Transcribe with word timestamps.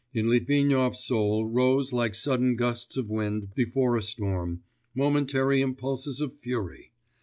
In 0.15 0.27
Litvinov's 0.31 1.03
soul 1.03 1.45
rose, 1.45 1.93
like 1.93 2.15
sudden 2.15 2.55
gusts 2.55 2.97
of 2.97 3.07
wind 3.11 3.53
before 3.53 3.95
a 3.95 4.01
storm, 4.01 4.63
momentary 4.95 5.61
impulses 5.61 6.19
of 6.21 6.39
fury.... 6.39 6.91